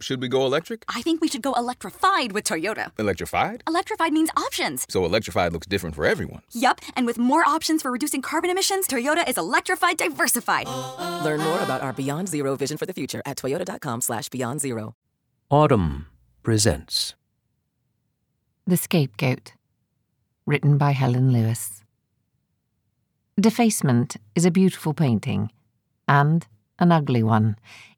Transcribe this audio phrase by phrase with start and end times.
[0.00, 0.84] Should we go electric?
[0.88, 2.90] I think we should go electrified with Toyota.
[2.98, 3.62] Electrified?
[3.68, 4.86] Electrified means options.
[4.88, 6.40] So electrified looks different for everyone.
[6.52, 10.66] Yup, and with more options for reducing carbon emissions, Toyota is electrified diversified.
[11.22, 14.94] Learn more about our Beyond Zero vision for the future at toyota.com slash beyond zero.
[15.50, 16.06] Autumn
[16.42, 17.14] presents
[18.66, 19.52] The Scapegoat,
[20.46, 21.84] written by Helen Lewis.
[23.38, 25.50] Defacement is a beautiful painting,
[26.08, 26.46] and
[26.78, 27.56] an ugly one.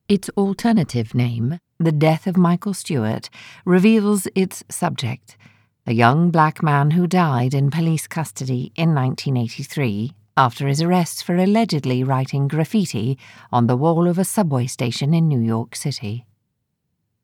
[0.09, 3.29] Its alternative name, The Death of Michael Stewart,
[3.65, 5.37] reveals its subject,
[5.85, 11.35] a young black man who died in police custody in 1983 after his arrest for
[11.35, 13.19] allegedly writing graffiti
[13.51, 16.25] on the wall of a subway station in New York City.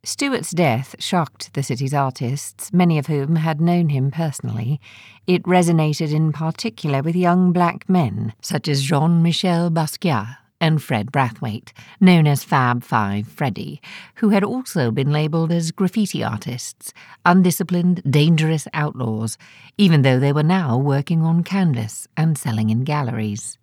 [0.02, 4.80] Stewart's death shocked the city's artists, many of whom had known him personally.
[5.28, 11.12] It resonated in particular with young black men, such as Jean Michel Basquiat and Fred
[11.12, 13.80] Brathwaite, known as Fab Five Freddy,
[14.16, 16.92] who had also been labelled as graffiti artists,
[17.24, 19.38] undisciplined, dangerous outlaws,
[19.76, 23.58] even though they were now working on canvas and selling in galleries.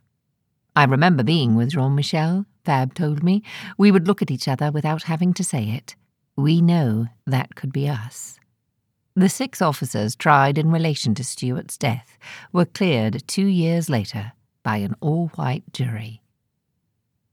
[0.76, 3.44] I remember being with Jean Michel, Fab told me.
[3.78, 5.96] We would look at each other without having to say it.
[6.36, 8.40] We know that could be us.
[9.16, 12.18] The six officers tried in relation to Stewart's death
[12.52, 14.34] were cleared two years later
[14.64, 16.22] by an all white jury.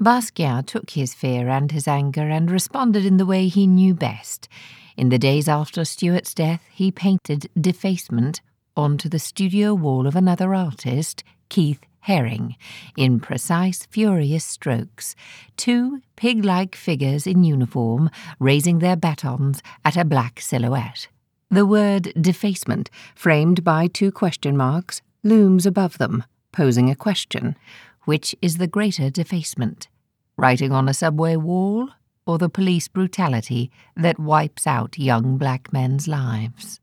[0.02, 4.48] Basquiat took his fear and his anger and responded in the way he knew best.
[4.96, 8.40] In the days after Stewart's death, he painted defacement
[8.76, 12.56] onto the studio wall of another artist, Keith Haring,
[12.96, 15.14] in precise, furious strokes,
[15.56, 21.06] two pig like figures in uniform raising their batons at a black silhouette.
[21.48, 27.54] The word defacement, framed by two question marks, looms above them, posing a question
[28.04, 29.88] which is the greater defacement?
[30.36, 31.90] Writing on a subway wall,
[32.26, 36.80] or the police brutality that wipes out young black men's lives?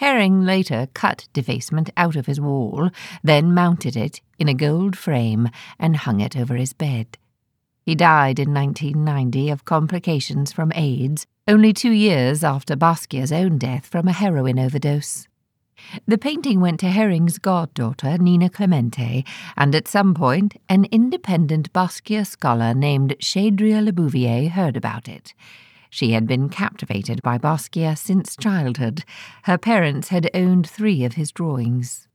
[0.00, 2.90] Haring later cut defacement out of his wall,
[3.22, 7.18] then mounted it in a gold frame and hung it over his bed.
[7.84, 13.86] He died in 1990 of complications from AIDS, only two years after Basquiat's own death
[13.86, 15.26] from a heroin overdose.
[16.06, 19.24] The painting went to Haring's goddaughter, Nina Clemente,
[19.56, 25.34] and at some point an independent Basquiat scholar named Chedria LaBouvier heard about it.
[25.90, 29.04] She had been captivated by Basquiat since childhood.
[29.44, 32.06] Her parents had owned three of his drawings.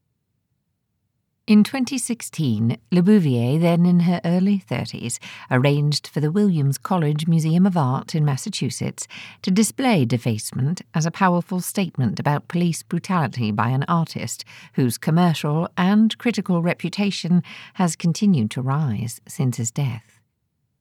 [1.48, 5.20] In 2016, LaBouvier, then in her early 30s,
[5.52, 9.08] arranged for the Williams College Museum of Art in Massachusetts
[9.44, 15.70] to display defacement as a powerful statement about police brutality by an artist whose commercial
[15.78, 17.44] and critical reputation
[17.76, 20.15] has continued to rise since his death.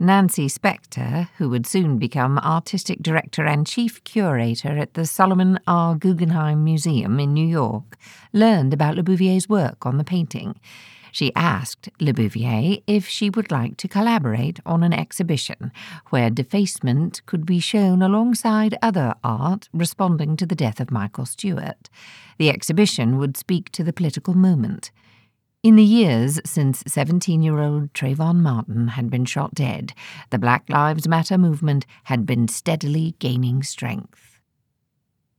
[0.00, 5.94] Nancy Spector, who would soon become artistic director and chief curator at the Solomon R.
[5.94, 7.96] Guggenheim Museum in New York,
[8.32, 10.58] learned about LaBouvier's work on the painting.
[11.12, 15.70] She asked LaBouvier if she would like to collaborate on an exhibition
[16.10, 21.88] where defacement could be shown alongside other art responding to the death of Michael Stewart.
[22.36, 24.90] The exhibition would speak to the political moment.
[25.64, 29.94] In the years since 17 year old Trayvon Martin had been shot dead,
[30.28, 34.34] the Black Lives Matter movement had been steadily gaining strength.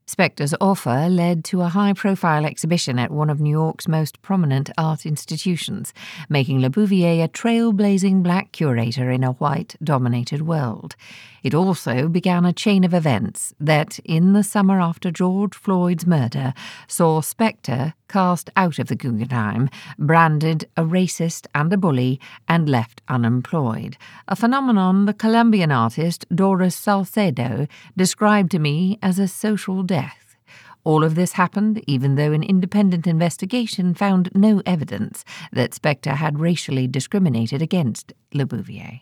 [0.08, 4.72] Spector's offer led to a high profile exhibition at one of New York's most prominent
[4.80, 5.94] art institutions,
[6.28, 10.96] making LaBouvier a trailblazing black curator in a white dominated world.
[11.46, 16.56] It also began a chain of events that, in the summer after George Floyd's murder,
[16.88, 19.70] saw Spector cast out of the Guggenheim,
[20.00, 23.96] branded a racist and a bully, and left unemployed.
[24.28, 30.36] A phenomenon the Colombian artist Doris Salcedo described to me as a social death.
[30.84, 36.40] All of this happened even though an independent investigation found no evidence that Spector had
[36.40, 39.02] racially discriminated against LaBouvier.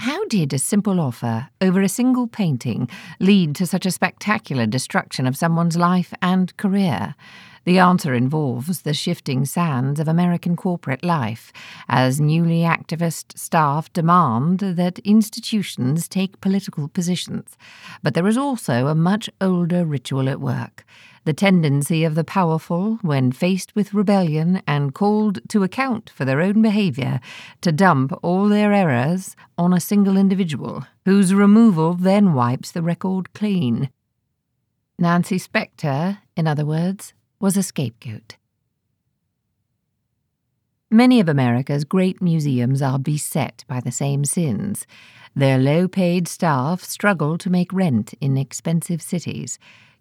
[0.00, 5.26] How did a simple offer over a single painting lead to such a spectacular destruction
[5.26, 7.16] of someone's life and career?
[7.64, 11.52] The answer involves the shifting sands of American corporate life,
[11.88, 17.58] as newly activist staff demand that institutions take political positions.
[18.00, 20.86] But there is also a much older ritual at work
[21.28, 26.40] the tendency of the powerful, when faced with rebellion and called to account for their
[26.40, 27.20] own behaviour,
[27.60, 33.34] to dump all their errors on a single individual, whose removal then wipes the record
[33.34, 33.90] clean.
[34.98, 38.38] Nancy Spector, in other words, was a scapegoat.
[40.90, 44.86] Many of America's great museums are beset by the same sins.
[45.36, 49.58] Their low paid staff struggle to make rent in expensive cities.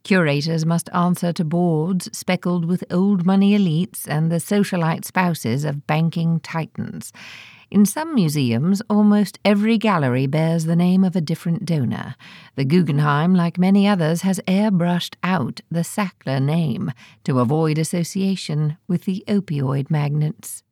[0.07, 5.85] Curators must answer to boards speckled with old money elites and the socialite spouses of
[5.85, 7.11] banking titans.
[7.69, 12.15] In some museums, almost every gallery bears the name of a different donor.
[12.55, 16.93] The Guggenheim, like many others, has airbrushed out the Sackler name
[17.25, 20.63] to avoid association with the opioid magnates.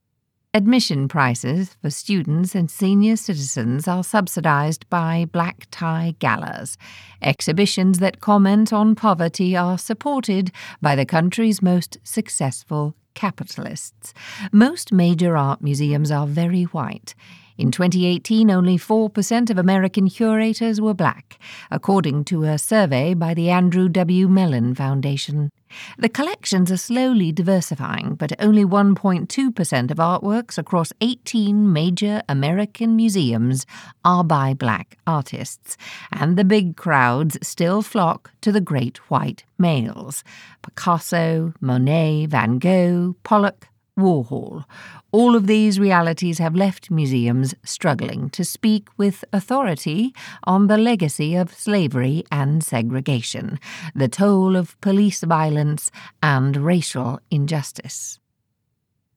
[0.56, 6.78] Admission prices for students and senior citizens are subsidized by black tie galas.
[7.22, 14.14] Exhibitions that comment on poverty are supported by the country's most successful capitalists.
[14.54, 17.16] Most major art museums are very white.
[17.58, 21.40] In 2018, only 4% of American curators were black,
[21.72, 24.28] according to a survey by the Andrew W.
[24.28, 25.50] Mellon Foundation.
[25.98, 33.66] The collections are slowly diversifying, but only 1.2% of artworks across 18 major American museums
[34.04, 35.78] are by black artists,
[36.12, 40.24] and the big crowds still flock to the great white males
[40.62, 44.66] Picasso, Monet, Van Gogh, Pollock, Warhol.
[45.12, 50.14] All of these realities have left museums struggling to speak with authority
[50.44, 53.60] on the legacy of slavery and segregation,
[53.94, 58.20] the toll of police violence, and racial injustice.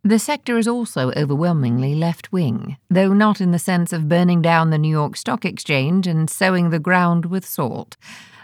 [0.04, 4.70] The sector is also overwhelmingly left wing, though not in the sense of burning down
[4.70, 7.96] the New York Stock Exchange and sowing the ground with salt.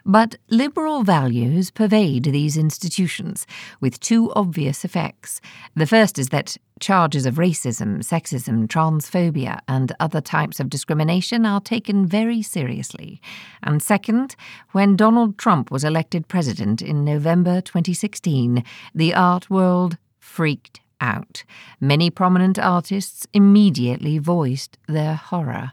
[0.07, 3.47] But liberal values pervade these institutions,
[3.81, 5.41] with two obvious effects.
[5.75, 11.61] The first is that charges of racism, sexism, transphobia, and other types of discrimination are
[11.61, 13.23] taken very seriously.
[13.63, 14.37] And second,
[14.73, 18.63] when Donald Trump was elected president in November 2016,
[18.95, 21.45] the art world freaked out.
[21.81, 25.73] Many prominent artists immediately voiced their horror.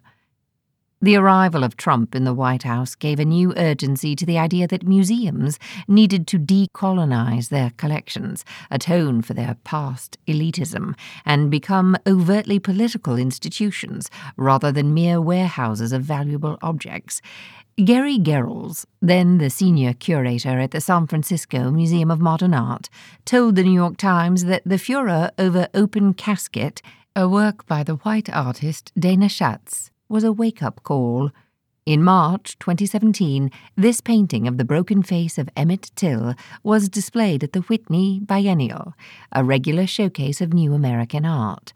[1.03, 4.67] The arrival of Trump in the White House gave a new urgency to the idea
[4.67, 5.57] that museums
[5.87, 10.95] needed to decolonize their collections, atone for their past elitism,
[11.25, 17.19] and become overtly political institutions rather than mere warehouses of valuable objects.
[17.83, 22.89] Gary Garrels, then the senior curator at the San Francisco Museum of Modern Art,
[23.25, 26.79] told the New York Times that the furor over Open Casket,
[27.15, 31.31] a work by the white artist Dana Schutz, was a wake up call.
[31.85, 37.53] In March 2017, this painting of the broken face of Emmett Till was displayed at
[37.53, 38.93] the Whitney Biennial,
[39.31, 41.73] a regular showcase of new American art.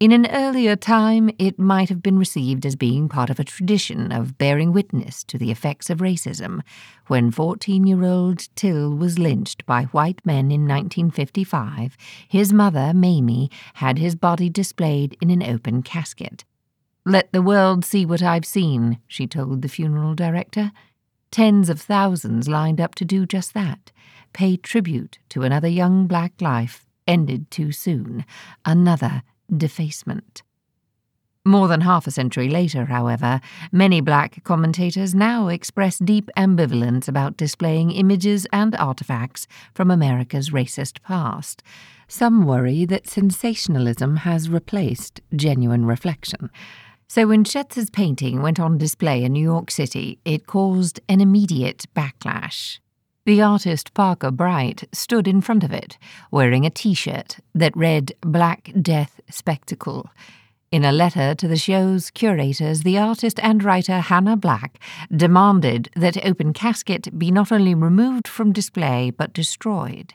[0.00, 4.12] In an earlier time, it might have been received as being part of a tradition
[4.12, 6.62] of bearing witness to the effects of racism.
[7.08, 11.96] When 14 year old Till was lynched by white men in 1955,
[12.28, 16.44] his mother, Mamie, had his body displayed in an open casket.
[17.08, 20.72] Let the world see what I've seen, she told the funeral director.
[21.30, 23.92] Tens of thousands lined up to do just that
[24.34, 28.26] pay tribute to another young black life ended too soon,
[28.66, 30.42] another defacement.
[31.46, 33.40] More than half a century later, however,
[33.72, 41.00] many black commentators now express deep ambivalence about displaying images and artifacts from America's racist
[41.00, 41.62] past.
[42.06, 46.50] Some worry that sensationalism has replaced genuine reflection.
[47.10, 51.86] So when Schutz's painting went on display in New York City, it caused an immediate
[51.96, 52.80] backlash.
[53.24, 55.96] The artist Parker Bright stood in front of it,
[56.30, 60.10] wearing a t shirt that read Black Death Spectacle.
[60.70, 64.78] In a letter to the show's curators, the artist and writer Hannah Black
[65.10, 70.12] demanded that Open Casket be not only removed from display but destroyed.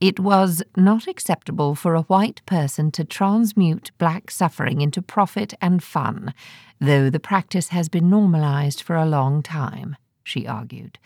[0.00, 5.82] It was not acceptable for a white person to transmute black suffering into profit and
[5.82, 6.34] fun,
[6.78, 10.98] though the practice has been normalized for a long time, she argued.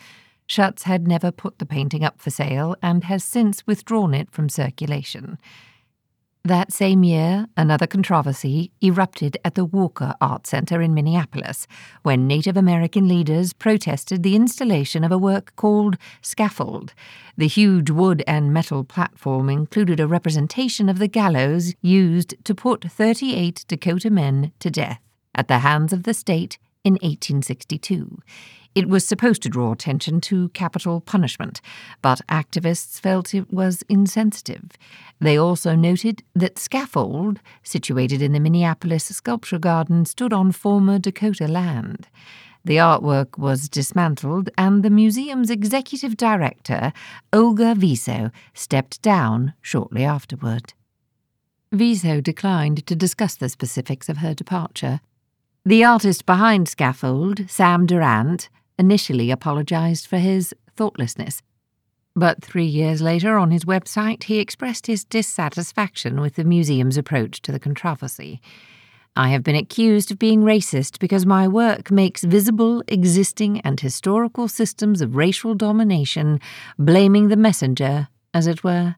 [0.46, 4.48] Schutz had never put the painting up for sale and has since withdrawn it from
[4.48, 5.38] circulation.
[6.44, 11.66] That same year, another controversy erupted at the Walker Art Center in Minneapolis
[12.02, 16.94] when Native American leaders protested the installation of a work called Scaffold.
[17.36, 22.90] The huge wood and metal platform included a representation of the gallows used to put
[22.90, 25.00] 38 Dakota men to death
[25.34, 28.18] at the hands of the state in 1862.
[28.74, 31.60] It was supposed to draw attention to capital punishment,
[32.02, 34.70] but activists felt it was insensitive.
[35.18, 41.48] They also noted that scaffold, situated in the Minneapolis Sculpture Garden, stood on former Dakota
[41.48, 42.08] land.
[42.64, 46.92] The artwork was dismantled, and the museum's executive director,
[47.32, 50.74] Olga Viso, stepped down shortly afterward.
[51.72, 55.00] Viso declined to discuss the specifics of her departure.
[55.64, 58.48] The artist behind Scaffold, Sam Durant,
[58.80, 61.42] initially apologised for his thoughtlessness.
[62.16, 67.42] But three years later, on his website, he expressed his dissatisfaction with the museum's approach
[67.42, 68.40] to the controversy.
[69.14, 74.48] I have been accused of being racist because my work makes visible existing and historical
[74.48, 76.40] systems of racial domination,
[76.78, 78.96] blaming the messenger, as it were.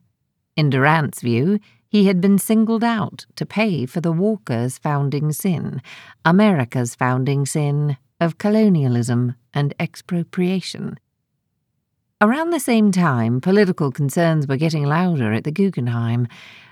[0.55, 1.59] In Durant's view,
[1.89, 5.81] he had been singled out to pay for the Walkers' founding sin,
[6.23, 10.97] America's founding sin of colonialism and expropriation.
[12.23, 16.27] Around the same time, political concerns were getting louder at the Guggenheim.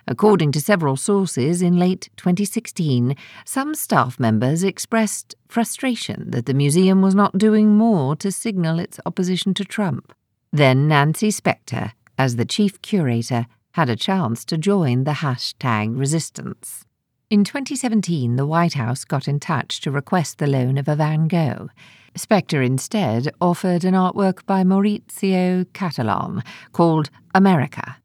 [0.07, 3.15] According to several sources, in late 2016,
[3.45, 8.97] some staff members expressed frustration that the museum was not doing more to signal its
[9.05, 10.13] opposition to Trump.
[10.53, 16.85] Then Nancy Spector, as the chief curator, had a chance to join the hashtag resistance.
[17.31, 21.29] In 2017, the White House got in touch to request the loan of a Van
[21.29, 21.69] Gogh.
[22.13, 27.95] Spector instead offered an artwork by Maurizio Cattelan called America,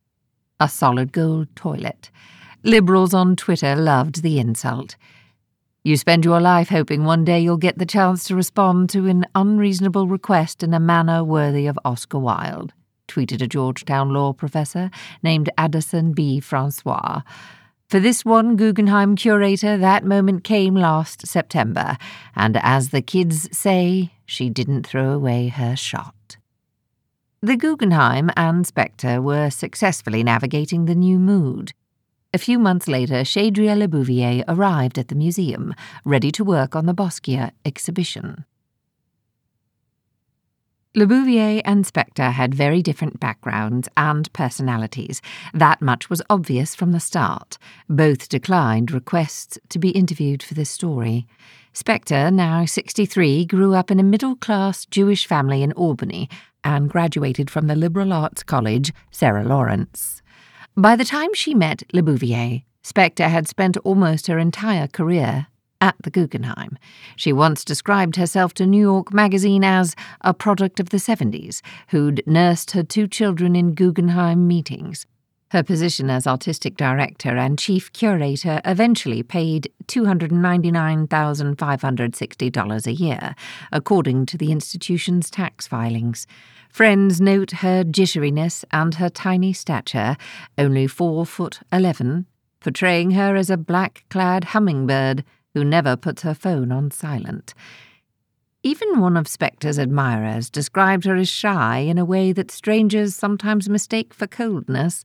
[0.60, 2.12] a solid gold toilet.
[2.62, 4.94] Liberals on Twitter loved the insult.
[5.82, 9.26] You spend your life hoping one day you'll get the chance to respond to an
[9.34, 12.72] unreasonable request in a manner worthy of Oscar Wilde
[13.08, 14.90] tweeted a Georgetown law professor
[15.22, 16.40] named Aderson B.
[16.40, 17.22] Francois.
[17.88, 21.96] For this one Guggenheim curator, that moment came last September,
[22.34, 26.36] and as the kids say, she didn't throw away her shot.
[27.42, 31.74] The Guggenheim and Spector were successfully navigating the new mood.
[32.34, 35.72] A few months later, Chedria LaBouvier arrived at the museum,
[36.04, 38.46] ready to work on the Basquiat exhibition.
[40.96, 45.20] LaBouvier and Spector had very different backgrounds and personalities.
[45.52, 47.58] That much was obvious from the start.
[47.86, 51.26] Both declined requests to be interviewed for this story.
[51.74, 56.30] Spector, now 63, grew up in a middle class Jewish family in Albany
[56.64, 60.22] and graduated from the liberal arts college Sarah Lawrence.
[60.78, 65.48] By the time she met LaBouvier, Spector had spent almost her entire career
[65.80, 66.76] at the Guggenheim.
[67.16, 72.22] She once described herself to New York Magazine as a product of the 70s who'd
[72.26, 75.06] nursed her two children in Guggenheim meetings.
[75.50, 83.36] Her position as artistic director and chief curator eventually paid $299,560 a year,
[83.70, 86.26] according to the institution's tax filings.
[86.68, 90.16] Friends note her jitteriness and her tiny stature,
[90.58, 92.26] only four foot eleven,
[92.60, 95.24] portraying her as a black clad hummingbird
[95.56, 97.54] who never puts her phone on silent.
[98.62, 103.66] Even one of Spector's admirers described her as shy in a way that strangers sometimes
[103.66, 105.02] mistake for coldness.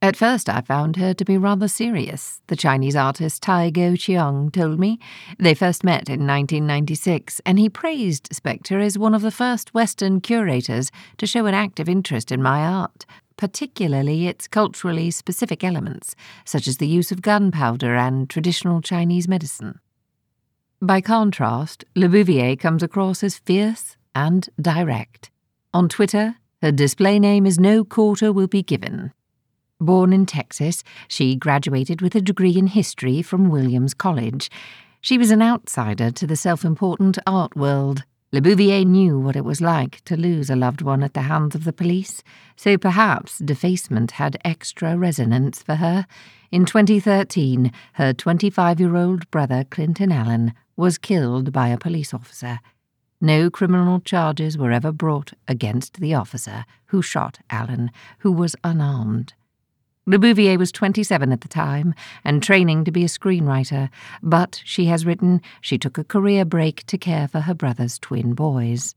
[0.00, 4.80] At first, I found her to be rather serious, the Chinese artist Cai Guo-Qiang told
[4.80, 4.98] me.
[5.38, 10.22] They first met in 1996, and he praised Spector as one of the first Western
[10.22, 13.04] curators to show an active interest in my art
[13.36, 16.14] particularly its culturally specific elements,
[16.44, 19.80] such as the use of gunpowder and traditional Chinese medicine.
[20.80, 25.30] By contrast, LaBouvier comes across as fierce and direct.
[25.72, 29.12] On Twitter, her display name is No Quarter Will Be Given.
[29.78, 34.50] Born in Texas, she graduated with a degree in history from Williams College.
[35.02, 39.60] She was an outsider to the self important art world LaBouvier knew what it was
[39.60, 42.24] like to lose a loved one at the hands of the police,
[42.56, 46.06] so perhaps defacement had extra resonance for her.
[46.50, 52.58] In 2013, her 25 year old brother, Clinton Allen, was killed by a police officer.
[53.20, 59.34] No criminal charges were ever brought against the officer who shot Allen, who was unarmed.
[60.08, 63.90] Bouvier was 27 at the time and training to be a screenwriter,
[64.22, 68.32] but she has written she took a career break to care for her brother's twin
[68.32, 68.94] boys.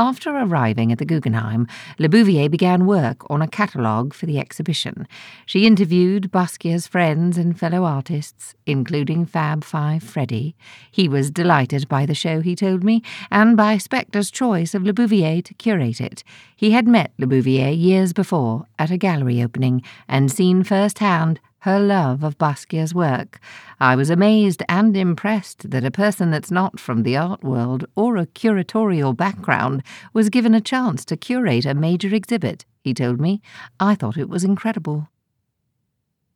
[0.00, 1.66] After arriving at the Guggenheim,
[1.98, 5.08] LaBouvier began work on a catalogue for the exhibition.
[5.44, 10.54] She interviewed Basquiat's friends and fellow artists, including Fab Five Freddy.
[10.88, 13.02] He was delighted by the show, he told me,
[13.32, 16.22] and by Spector's choice of LaBouvier to curate it.
[16.54, 22.22] He had met LaBouvier years before at a gallery opening and seen firsthand her love
[22.22, 23.40] of Basquiat's work.
[23.80, 28.16] I was amazed and impressed that a person that's not from the art world or
[28.16, 33.42] a curatorial background was given a chance to curate a major exhibit, he told me.
[33.80, 35.08] I thought it was incredible.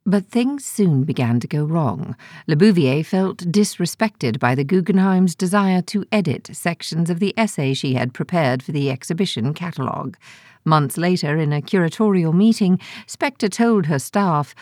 [0.05, 2.17] But things soon began to go wrong.
[2.49, 8.13] LaBouvier felt disrespected by the Guggenheim's desire to edit sections of the essay she had
[8.13, 10.17] prepared for the exhibition catalogue.
[10.65, 14.53] Months later, in a curatorial meeting, Spector told her staff,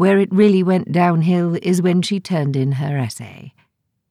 [0.00, 3.52] where it really went downhill is when she turned in her essay.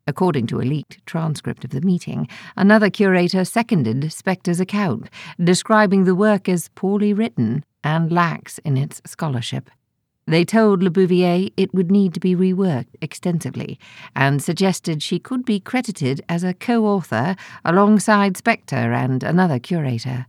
[0.05, 5.09] According to a leaked transcript of the meeting, another curator seconded Spector's account,
[5.43, 9.71] describing the work as poorly written and lax in its scholarship.
[10.27, 13.79] They told LaBouvier it would need to be reworked extensively
[14.15, 20.27] and suggested she could be credited as a co author alongside Spector and another curator.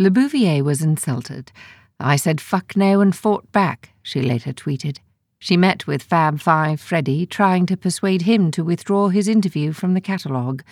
[0.00, 1.52] LaBouvier was insulted.
[1.98, 4.98] I said fuck no and fought back, she later tweeted.
[5.38, 9.94] She met with Fab Five Freddy, trying to persuade him to withdraw his interview from
[9.94, 10.62] the catalogue.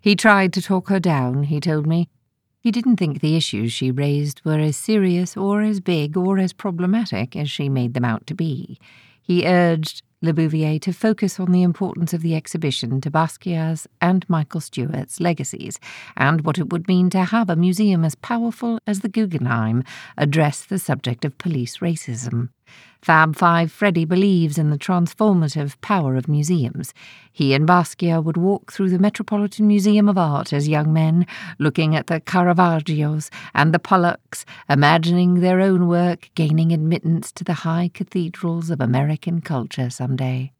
[0.00, 2.08] He tried to talk her down, he told me,
[2.64, 6.54] he didn't think the issues she raised were as serious or as big or as
[6.54, 8.78] problematic as she made them out to be.
[9.20, 14.60] He urged LaBouvier to focus on the importance of the exhibition to Basquiat's and Michael
[14.60, 15.78] Stewart's legacies,
[16.16, 19.84] and what it would mean to have a museum as powerful as the Guggenheim
[20.16, 22.48] address the subject of police racism.
[23.02, 26.94] Fab Five Freddy believes in the transformative power of museums.
[27.30, 31.26] He and Basquiat would walk through the Metropolitan Museum of Art as young men,
[31.58, 37.52] looking at the Caravaggios and the Pollocks, imagining their own work gaining admittance to the
[37.52, 40.53] high cathedrals of American culture someday.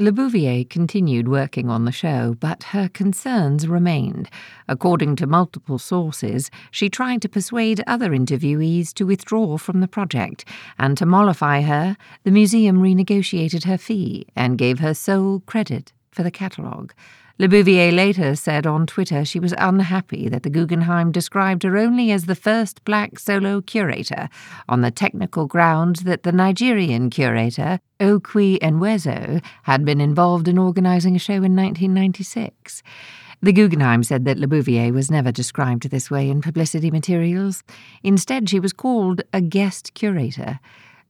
[0.00, 4.28] LaBouvier continued working on the show, but her concerns remained.
[4.66, 10.44] According to multiple sources, she tried to persuade other interviewees to withdraw from the project,
[10.80, 16.24] and to mollify her, the museum renegotiated her fee and gave her sole credit for
[16.24, 16.92] the catalogue.
[17.40, 22.26] LaBouvier later said on Twitter she was unhappy that the Guggenheim described her only as
[22.26, 24.28] the first black solo curator,
[24.68, 31.16] on the technical ground that the Nigerian curator, Okwui Enwezor, had been involved in organizing
[31.16, 32.84] a show in 1996.
[33.42, 37.64] The Guggenheim said that LaBouvier was never described this way in publicity materials.
[38.04, 40.60] Instead, she was called a guest curator.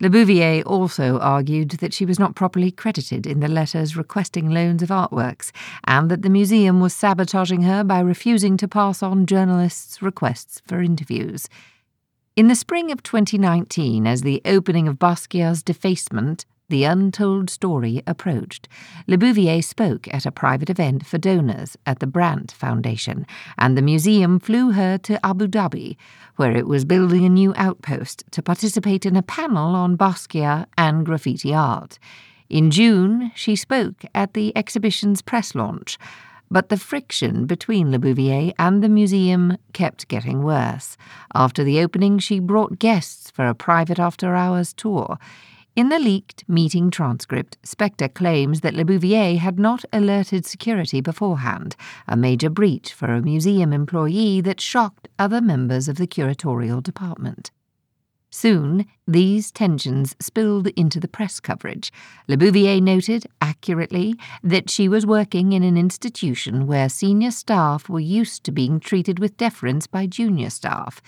[0.01, 4.89] LaBouvier also argued that she was not properly credited in the letters requesting loans of
[4.89, 5.53] artworks,
[5.85, 10.83] and that the museum was sabotaging her by refusing to pass on journalists' requests for
[10.83, 11.49] interviews.
[12.37, 18.69] In the spring of 2019, as the opening of Basquiat's Defacement the untold story approached.
[19.09, 23.27] LaBouvier spoke at a private event for donors at the Brant Foundation,
[23.59, 25.97] and the museum flew her to Abu Dhabi,
[26.37, 31.05] where it was building a new outpost to participate in a panel on Basquiat and
[31.05, 31.99] graffiti art.
[32.49, 35.99] In June, she spoke at the exhibition's press launch.
[36.51, 40.97] But the friction between LaBouvier and the museum kept getting worse.
[41.35, 45.19] After the opening, she brought guests for a private after hours tour.
[45.77, 51.75] In the leaked meeting transcript, Spector claims that LaBouvier had not alerted security beforehand,
[52.07, 57.51] a major breach for a museum employee that shocked other members of the curatorial department.
[58.31, 61.93] Soon, these tensions spilled into the press coverage.
[62.29, 68.45] LaBouvier noted, accurately, that she was working in an institution where senior staff were used
[68.45, 71.03] to being treated with deference by junior staff.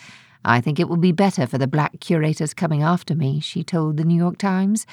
[0.46, 3.96] I think it will be better for the black curators coming after me, she told
[3.96, 4.86] the New York Times.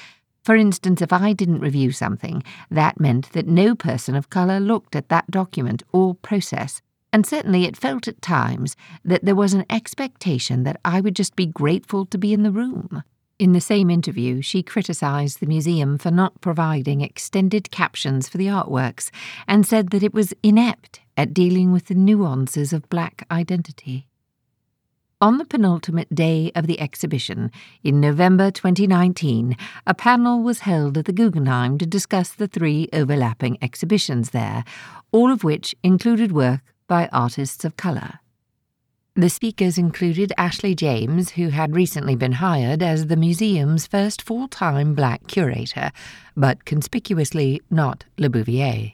[0.43, 4.95] For instance, if I didn't review something, that meant that no person of colour looked
[4.95, 6.81] at that document or process,
[7.13, 11.35] and certainly it felt at times that there was an expectation that I would just
[11.35, 13.03] be grateful to be in the room.
[13.37, 18.47] In the same interview, she criticised the museum for not providing extended captions for the
[18.47, 19.11] artworks
[19.47, 24.07] and said that it was inept at dealing with the nuances of black identity.
[25.23, 27.49] On the penultimate day of the exhibition,
[27.81, 29.55] in November 2019,
[29.87, 34.65] a panel was held at the Guggenheim to discuss the three overlapping exhibitions there,
[35.13, 38.19] all of which included work by artists of colour.
[39.15, 44.49] The speakers included Ashley James, who had recently been hired as the museum's first full
[44.49, 45.91] time black curator,
[46.35, 48.91] but conspicuously not LaBouvier.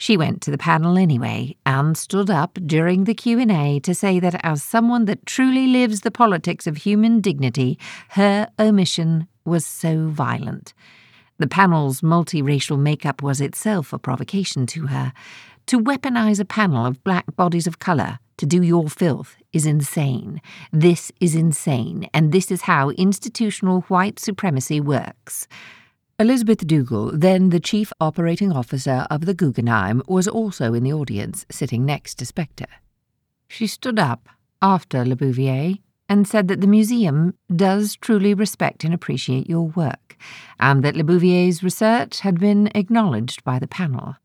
[0.00, 4.40] She went to the panel anyway and stood up during the Q&A to say that
[4.42, 7.78] as someone that truly lives the politics of human dignity,
[8.12, 10.72] her omission was so violent.
[11.36, 15.12] The panel's multiracial makeup was itself a provocation to her.
[15.66, 20.40] To weaponize a panel of black bodies of colour to do your filth is insane.
[20.72, 25.46] This is insane, and this is how institutional white supremacy works.
[26.20, 31.46] Elizabeth Duggal, then the chief operating officer of the Guggenheim, was also in the audience,
[31.50, 32.66] sitting next to Spector.
[33.48, 34.28] She stood up
[34.60, 35.78] after LaBouvier
[36.10, 40.18] and said that the museum does truly respect and appreciate your work,
[40.58, 44.16] and that LaBouvier's research had been acknowledged by the panel.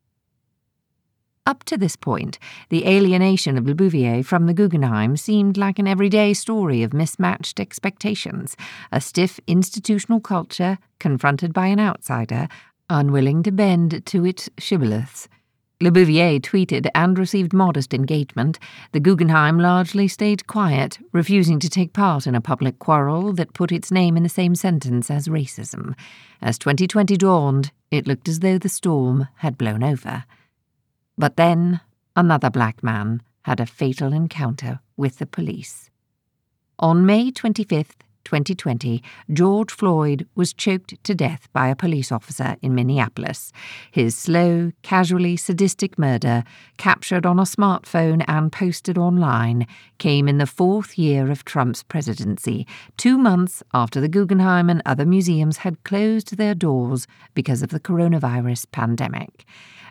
[1.47, 6.33] Up to this point, the alienation of LaBouvier from the Guggenheim seemed like an everyday
[6.33, 8.57] story of mismatched expectations,
[8.91, 12.47] a stiff institutional culture confronted by an outsider,
[12.89, 15.27] unwilling to bend to its shibboleths.
[15.81, 18.57] LaBouvier tweeted and received modest engagement.
[18.91, 23.71] The Guggenheim largely stayed quiet, refusing to take part in a public quarrel that put
[23.71, 25.93] its name in the same sentence as racism.
[26.41, 30.23] As 2020 dawned, it looked as though the storm had blown over.
[31.17, 31.81] But then
[32.15, 35.89] another black man had a fatal encounter with the police.
[36.79, 39.01] On May 25th, 2020,
[39.31, 43.53] George Floyd was choked to death by a police officer in Minneapolis.
[43.91, 46.43] His slow, casually sadistic murder,
[46.77, 49.67] captured on a smartphone and posted online,
[49.99, 55.05] came in the fourth year of Trump's presidency, two months after the Guggenheim and other
[55.05, 59.45] museums had closed their doors because of the coronavirus pandemic.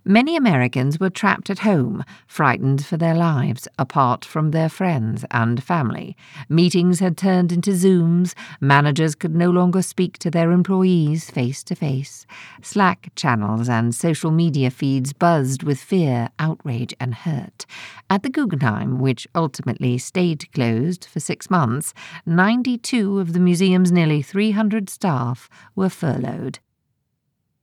[0.07, 5.63] Many Americans were trapped at home, frightened for their lives, apart from their friends and
[5.63, 6.15] family.
[6.47, 11.75] Meetings had turned into Zooms, managers could no longer speak to their employees face to
[11.75, 12.27] face.
[12.61, 17.65] Slack channels and social media feeds buzzed with fear, outrage, and hurt.
[18.11, 21.95] At the Guggenheim, which ultimately stayed closed for six months,
[22.27, 26.59] 92 of the museum's nearly 300 staff were furloughed.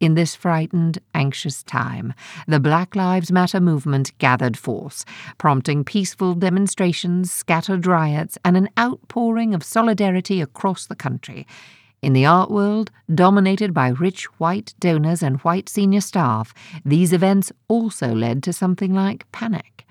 [0.02, 2.16] In this frightened, anxious time,
[2.48, 5.06] the Black Lives Matter movement gathered force,
[5.38, 11.46] prompting peaceful demonstrations, scattered riots, and an outpouring of solidarity across the country.
[12.02, 16.52] In the art world, dominated by rich white donors and white senior staff,
[16.84, 19.86] these events also led to something like panic.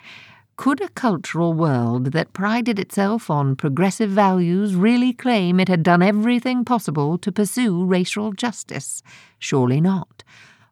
[0.61, 6.03] Could a cultural world that prided itself on progressive values really claim it had done
[6.03, 9.03] everything possible to pursue racial justice?
[9.39, 10.23] Surely not.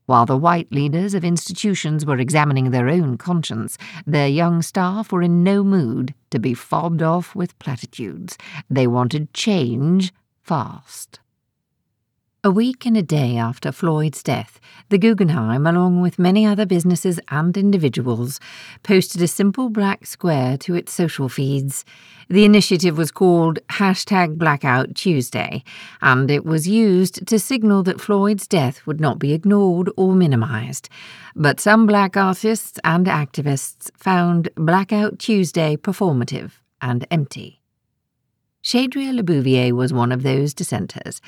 [0.05, 5.23] While the white leaders of institutions were examining their own conscience, their young staff were
[5.23, 8.37] in no mood to be fobbed off with platitudes.
[8.69, 11.19] They wanted change fast.
[12.49, 14.59] A week and a day after Floyd's death,
[14.89, 18.41] the Guggenheim, along with many other businesses and individuals,
[18.83, 21.85] posted a simple black square to its social feeds.
[22.31, 25.63] The initiative was called hashtag Blackout Tuesday,
[26.01, 30.89] and it was used to signal that Floyd's death would not be ignored or minimized.
[31.37, 37.61] But some black artists and activists found Blackout Tuesday performative and empty.
[38.63, 41.21] Chedria LaBouvier was one of those dissenters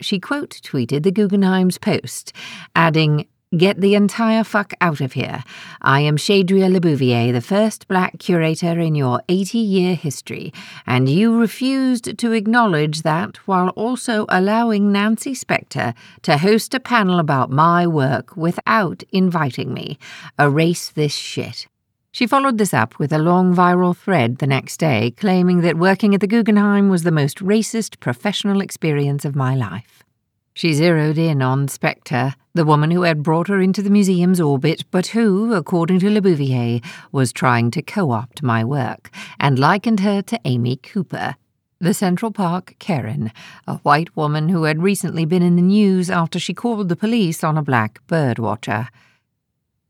[0.00, 2.32] she quote tweeted the Guggenheim's post,
[2.74, 5.44] adding, Get the entire fuck out of here.
[5.80, 10.52] I am Chedria LaBouvier, the first black curator in your 80 year history,
[10.84, 17.20] and you refused to acknowledge that while also allowing Nancy Spector to host a panel
[17.20, 19.96] about my work without inviting me.
[20.38, 21.68] Erase this shit.
[22.16, 26.14] She followed this up with a long viral thread the next day claiming that working
[26.14, 30.02] at the Guggenheim was the most racist professional experience of my life.
[30.54, 34.86] She zeroed in on Spector, the woman who had brought her into the museum's orbit,
[34.90, 40.22] but who, according to LaBouvier, was trying to co opt my work, and likened her
[40.22, 41.36] to Amy Cooper,
[41.80, 43.30] the Central Park Karen,
[43.66, 47.44] a white woman who had recently been in the news after she called the police
[47.44, 48.88] on a black bird watcher.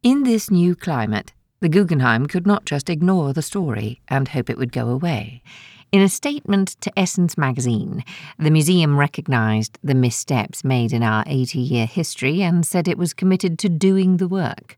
[0.03, 1.33] In this new climate,
[1.67, 5.43] the Guggenheim could not just ignore the story and hope it would go away.
[5.91, 8.05] In a statement to Essence magazine,
[8.39, 13.13] the museum recognized the missteps made in our 80 year history and said it was
[13.13, 14.77] committed to doing the work.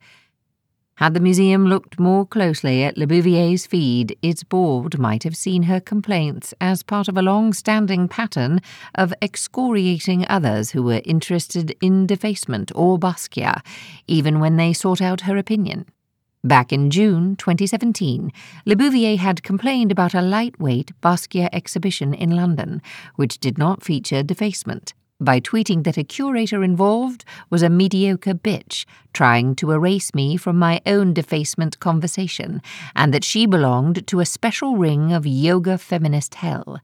[0.95, 5.81] Had the museum looked more closely at LaBouvier's feed, its board might have seen her
[5.81, 8.61] complaints as part of a long standing pattern
[8.95, 13.61] of excoriating others who were interested in defacement or Basquiat,
[14.07, 15.85] even when they sought out her opinion.
[16.45, 18.31] Back in June 2017,
[18.65, 22.81] LaBouvier had complained about a lightweight Basquiat exhibition in London,
[23.17, 28.85] which did not feature defacement, by tweeting that a curator involved was a mediocre bitch
[29.13, 32.63] trying to erase me from my own defacement conversation,
[32.95, 36.79] and that she belonged to a special ring of yoga feminist hell.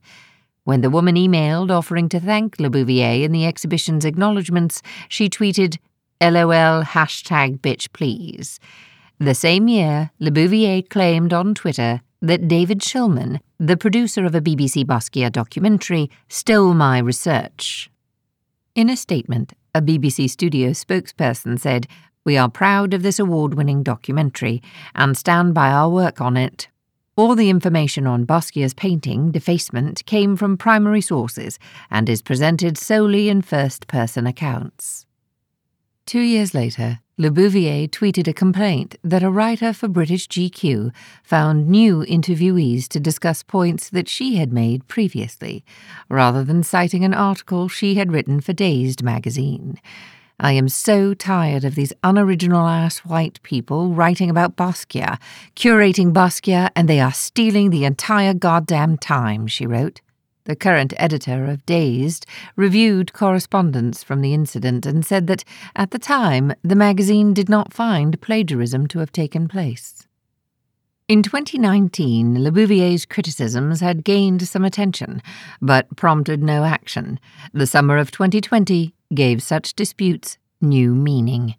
[0.65, 5.77] When the woman emailed offering to thank LaBouvier in the exhibition's acknowledgements, she tweeted,
[6.21, 8.59] LOL hashtag bitch please.
[9.19, 14.83] The same year, LaBouvier claimed on Twitter that David Shulman, the producer of a BBC
[14.83, 17.89] Basquiat documentary, stole my research.
[18.73, 21.87] In a statement, a BBC studio spokesperson said,
[22.25, 24.61] We are proud of this award winning documentary
[24.93, 26.67] and stand by our work on it.
[27.15, 31.57] All the information on Basquiat's painting, Defacement, came from primary sources
[31.89, 35.05] and is presented solely in first person accounts.
[36.05, 41.99] Two years later, LaBouvier tweeted a complaint that a writer for British GQ found new
[41.99, 45.63] interviewees to discuss points that she had made previously,
[46.09, 49.79] rather than citing an article she had written for Dazed magazine.
[50.41, 55.17] I am so tired of these unoriginal ass white people writing about Basquiat,
[55.55, 60.01] curating Basquiat, and they are stealing the entire goddamn time, she wrote.
[60.45, 65.43] The current editor of Dazed reviewed correspondence from the incident and said that,
[65.75, 70.07] at the time, the magazine did not find plagiarism to have taken place.
[71.07, 75.21] In 2019, LaBouvier's criticisms had gained some attention,
[75.61, 77.19] but prompted no action.
[77.51, 81.55] The summer of 2020 gave such disputes new meaning.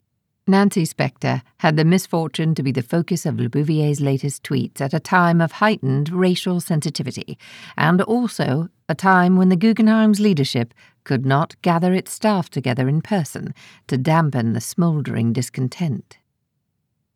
[0.49, 5.01] Nancy Spector had the misfortune to be the focus of LaBouvier's latest tweets at a
[5.01, 7.37] time of heightened racial sensitivity,
[7.77, 13.03] and also a time when the Guggenheim's leadership could not gather its staff together in
[13.03, 13.55] person
[13.89, 16.19] to dampen the smouldering discontent.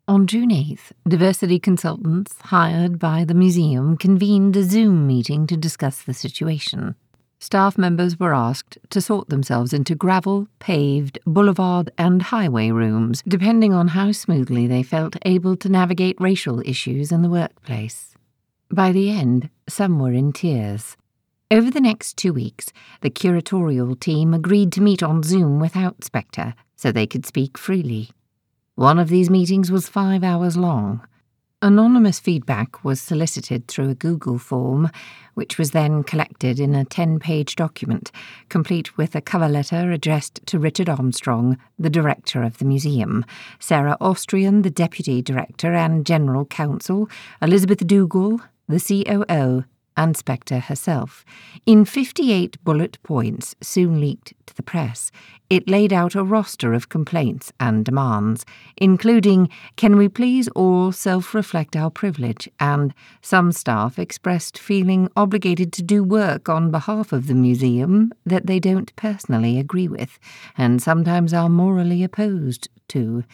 [0.09, 6.03] On June 8th, diversity consultants hired by the museum convened a Zoom meeting to discuss
[6.03, 6.97] the situation.
[7.43, 13.73] Staff members were asked to sort themselves into gravel, paved, boulevard, and highway rooms, depending
[13.73, 18.15] on how smoothly they felt able to navigate racial issues in the workplace.
[18.71, 20.99] By the end, some were in tears.
[21.51, 26.53] Over the next two weeks, the curatorial team agreed to meet on Zoom without Spector
[26.77, 28.11] so they could speak freely.
[28.75, 31.07] One of these meetings was five hours long.
[31.63, 34.91] Anonymous feedback was solicited through a Google form,
[35.35, 38.11] which was then collected in a 10 page document,
[38.49, 43.27] complete with a cover letter addressed to Richard Armstrong, the director of the museum,
[43.59, 47.11] Sarah Austrian, the deputy director and general counsel,
[47.43, 49.65] Elizabeth Duggal, the COO,
[49.97, 51.25] and Spector herself.
[51.67, 55.11] In 58 bullet points soon leaked to the press,
[55.49, 61.35] it laid out a roster of complaints and demands, including Can we please all self
[61.35, 62.49] reflect our privilege?
[62.59, 68.47] and some staff expressed feeling obligated to do work on behalf of the museum that
[68.47, 70.19] they don't personally agree with,
[70.57, 73.25] and sometimes are morally opposed to.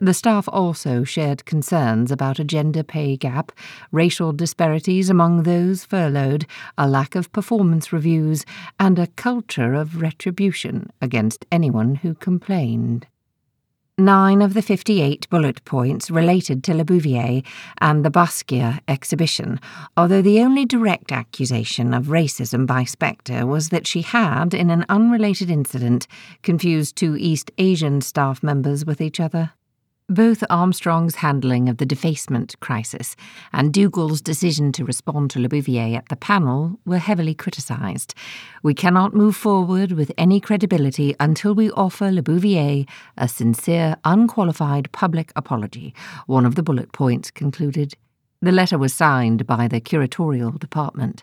[0.00, 3.50] The staff also shared concerns about a gender pay gap,
[3.90, 8.46] racial disparities among those furloughed, a lack of performance reviews,
[8.78, 13.08] and a culture of retribution against anyone who complained.
[14.00, 17.42] Nine of the 58 bullet points related to Le Bouvier
[17.80, 19.58] and the Basquiat exhibition,
[19.96, 24.84] although the only direct accusation of racism by Spector was that she had, in an
[24.88, 26.06] unrelated incident,
[26.44, 29.50] confused two East Asian staff members with each other.
[30.10, 33.14] Both Armstrong's handling of the defacement crisis
[33.52, 38.14] and Duggal's decision to respond to LaBouvier at the panel were heavily criticised.
[38.62, 45.30] We cannot move forward with any credibility until we offer LaBouvier a sincere, unqualified public
[45.36, 45.94] apology,
[46.26, 47.92] one of the bullet points concluded.
[48.40, 51.22] The letter was signed by the curatorial department.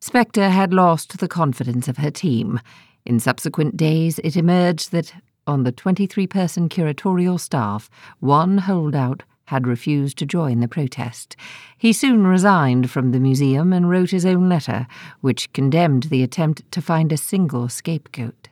[0.00, 2.58] Spector had lost the confidence of her team.
[3.04, 5.12] In subsequent days, it emerged that
[5.48, 11.34] on the 23 person curatorial staff, one holdout had refused to join the protest.
[11.78, 14.86] He soon resigned from the museum and wrote his own letter,
[15.22, 18.50] which condemned the attempt to find a single scapegoat.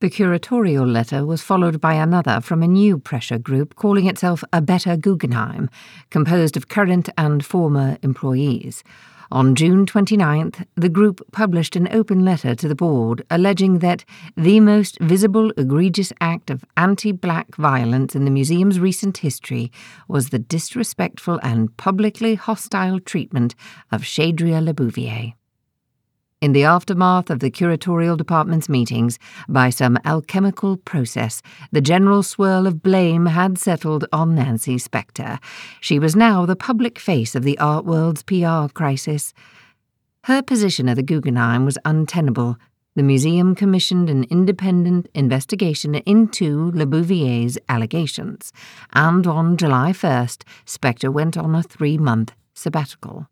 [0.00, 4.60] The curatorial letter was followed by another from a new pressure group calling itself A
[4.60, 5.70] Better Guggenheim,
[6.10, 8.82] composed of current and former employees.
[9.32, 14.04] On June 29th, the group published an open letter to the board alleging that
[14.36, 19.72] the most visible egregious act of anti black violence in the museum's recent history
[20.08, 23.54] was the disrespectful and publicly hostile treatment
[23.90, 25.34] of Chedria LaBouvier
[26.44, 31.40] in the aftermath of the curatorial department's meetings, by some alchemical process,
[31.72, 35.38] the general swirl of blame had settled on Nancy Spector.
[35.80, 39.32] She was now the public face of the art world's PR crisis.
[40.24, 42.58] Her position at the Guggenheim was untenable.
[42.94, 48.52] The museum commissioned an independent investigation into LaBouvier's allegations,
[48.92, 53.28] and on July 1st, Spector went on a three month sabbatical.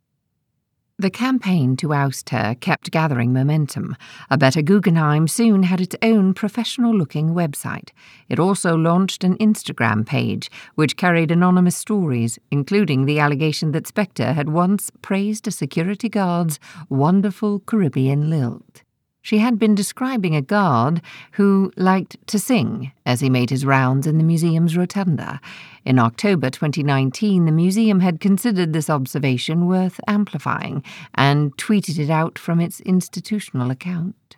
[1.03, 3.97] The campaign to oust her kept gathering momentum.
[4.31, 7.88] A Better Guggenheim soon had its own professional looking website.
[8.29, 14.33] It also launched an Instagram page, which carried anonymous stories, including the allegation that Spector
[14.33, 18.85] had once praised a security guard's wonderful Caribbean lilt.
[19.22, 21.00] She had been describing a guard
[21.32, 25.40] who liked to sing as he made his rounds in the museum's rotunda.
[25.85, 30.82] In October 2019, the museum had considered this observation worth amplifying
[31.14, 34.37] and tweeted it out from its institutional account.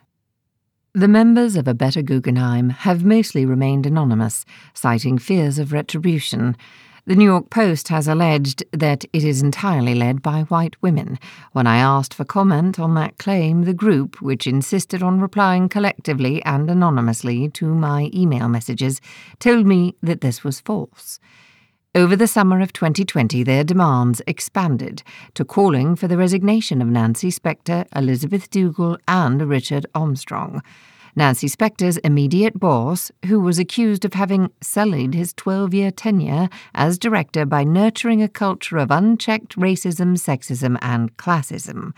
[0.93, 6.55] The members of A Better Guggenheim have mostly remained anonymous, citing fears of retribution.
[7.07, 11.19] The New York Post has alleged that it is entirely led by white women.
[11.51, 16.43] When I asked for comment on that claim, the group, which insisted on replying collectively
[16.45, 19.01] and anonymously to my email messages,
[19.37, 21.19] told me that this was false.
[21.93, 25.03] Over the summer of 2020, their demands expanded
[25.35, 30.63] to calling for the resignation of Nancy Spector, Elizabeth Duggal, and Richard Armstrong.
[31.17, 36.99] Nancy Spector's immediate boss, who was accused of having sullied his 12 year tenure as
[36.99, 41.93] director by nurturing a culture of unchecked racism, sexism, and classism,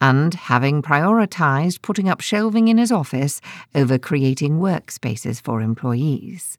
[0.00, 3.40] and having prioritized putting up shelving in his office
[3.76, 6.58] over creating workspaces for employees.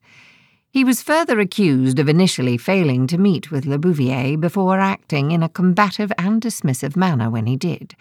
[0.70, 5.48] He was further accused of initially failing to meet with LaBouvier before acting in a
[5.50, 7.94] combative and dismissive manner when he did.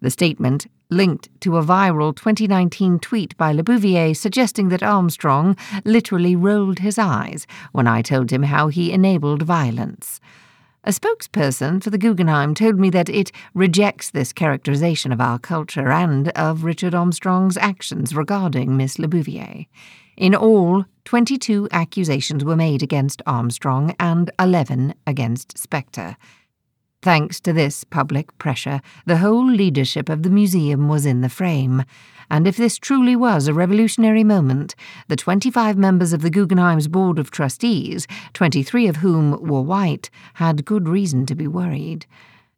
[0.00, 6.78] The statement linked to a viral 2019 tweet by LaBouvier suggesting that Armstrong literally rolled
[6.78, 10.20] his eyes when I told him how he enabled violence.
[10.86, 15.90] A spokesperson for the Guggenheim told me that it rejects this characterization of our culture
[15.90, 19.66] and of Richard Armstrong's actions regarding Miss LaBouvier.
[20.16, 26.16] In all, 22 accusations were made against Armstrong and 11 against Spector.
[27.04, 31.84] Thanks to this public pressure, the whole leadership of the museum was in the frame.
[32.30, 34.74] And if this truly was a revolutionary moment,
[35.08, 40.64] the 25 members of the Guggenheim's Board of Trustees, 23 of whom were white, had
[40.64, 42.06] good reason to be worried.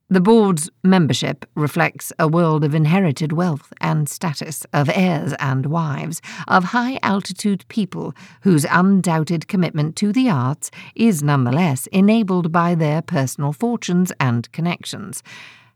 [0.09, 6.23] The board's membership reflects a world of inherited wealth and status, of heirs and wives,
[6.47, 13.03] of high altitude people whose undoubted commitment to the arts is nonetheless enabled by their
[13.03, 15.25] personal fortunes and connections.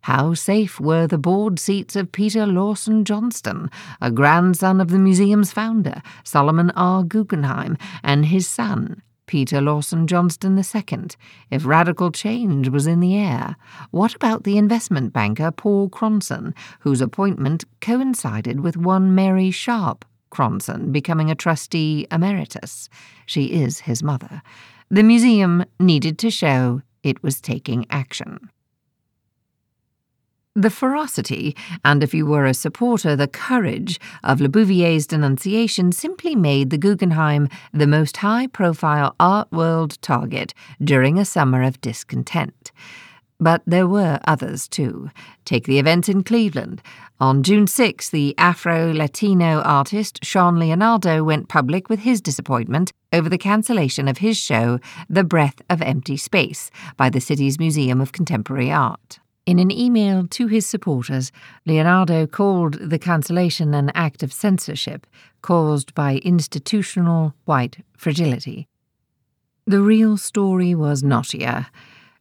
[0.02, 3.68] How safe were the board seats of Peter Lawson Johnston,
[4.00, 7.02] a grandson of the museum's founder, Solomon R.
[7.02, 11.06] Guggenheim, and his son, Peter Lawson Johnston II,
[11.52, 13.54] if radical change was in the air?
[13.92, 20.90] What about the investment banker Paul Cronson, whose appointment coincided with one Mary Sharp Cronson
[20.90, 22.88] becoming a trustee emeritus?
[23.24, 24.42] She is his mother.
[24.90, 28.50] The museum needed to show it was taking action.
[30.56, 36.70] The ferocity, and if you were a supporter, the courage of LaBouvier's denunciation simply made
[36.70, 42.72] the Guggenheim the most high profile art world target during a summer of discontent.
[43.38, 45.10] But there were others too.
[45.44, 46.82] Take the events in Cleveland.
[47.20, 53.28] On June 6, the Afro Latino artist Shaun Leonardo went public with his disappointment over
[53.28, 58.10] the cancellation of his show, The Breath of Empty Space, by the city's Museum of
[58.10, 59.20] Contemporary Art.
[59.50, 61.32] In an email to his supporters,
[61.66, 65.08] Leonardo called the cancellation an act of censorship
[65.42, 68.68] caused by institutional white fragility.
[69.66, 71.66] The real story was knottier.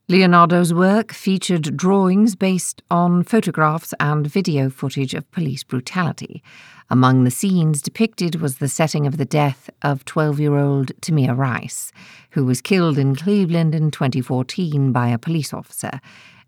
[0.08, 6.42] Leonardo's work featured drawings based on photographs and video footage of police brutality.
[6.90, 11.38] Among the scenes depicted was the setting of the death of 12 year old Tamir
[11.38, 11.92] Rice,
[12.32, 16.02] who was killed in Cleveland in 2014 by a police officer.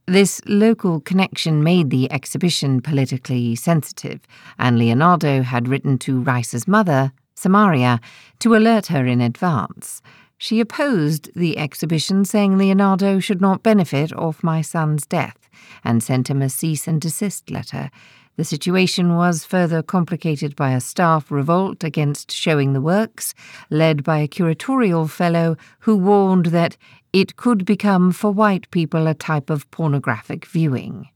[0.08, 4.20] This local connection made the exhibition politically sensitive,
[4.58, 8.00] and Leonardo had written to Rice's mother, Samaria,
[8.40, 10.02] to alert her in advance.
[10.38, 15.50] She opposed the exhibition, saying Leonardo should not benefit off my son's death,
[15.84, 17.92] and sent him a cease and desist letter.
[18.38, 23.36] The situation was further complicated by a staff revolt against showing the works,
[23.70, 26.76] led by a curatorial fellow who warned that
[27.14, 31.10] it could become for white people a type of pornographic viewing.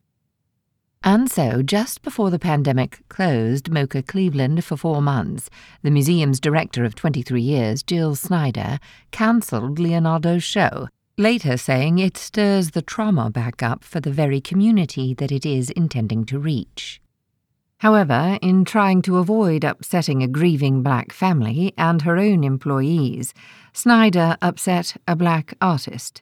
[1.03, 5.51] And so, just before the pandemic closed MoCA Cleveland for four months,
[5.83, 8.79] the museum's director of 23 years, Jill Snyder,
[9.11, 15.13] cancelled Leonardo's show, later saying it stirs the trauma back up for the very community
[15.13, 16.99] that it is intending to reach.
[17.79, 23.33] However, in trying to avoid upsetting a grieving black family and her own employees,
[23.77, 26.21] Snyder upset a black artist.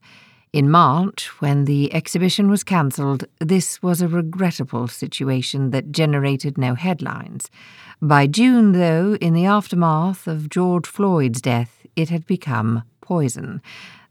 [0.54, 6.74] In March, when the exhibition was cancelled, this was a regrettable situation that generated no
[6.74, 7.52] headlines.
[8.02, 13.62] By June, though, in the aftermath of George Floyd's death, it had become poison.